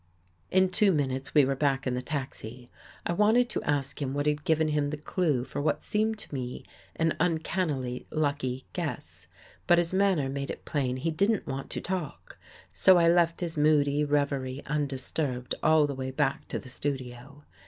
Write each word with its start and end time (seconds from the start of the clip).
"In 0.49 0.69
two 0.69 0.91
minutes 0.91 1.35
we 1.35 1.45
were 1.45 1.55
back 1.55 1.85
in 1.85 1.93
the 1.93 2.01
taxi. 2.01 2.71
I 3.05 3.13
wanted 3.13 3.49
to 3.49 3.61
ask 3.61 4.01
him 4.01 4.15
what 4.15 4.25
had 4.25 4.43
given 4.43 4.69
him 4.69 4.89
the 4.89 4.97
clue 4.97 5.43
for 5.43 5.61
what 5.61 5.83
seemed 5.83 6.17
to 6.17 6.33
me 6.33 6.65
an 6.95 7.15
uncannily 7.19 8.07
lucky 8.09 8.65
guess, 8.73 9.27
but 9.67 9.77
his 9.77 9.93
manner 9.93 10.27
made 10.27 10.49
it 10.49 10.65
plain 10.65 10.97
he 10.97 11.11
didn't 11.11 11.45
want 11.45 11.69
to 11.69 11.81
talk, 11.81 12.39
so 12.73 12.97
I 12.97 13.09
left 13.09 13.41
his 13.41 13.57
moody 13.57 14.03
revery 14.03 14.63
undisturbed 14.65 15.53
all 15.61 15.85
the 15.85 15.93
way 15.93 16.09
back 16.09 16.47
to 16.47 16.57
the 16.57 16.67
studio. 16.69 17.43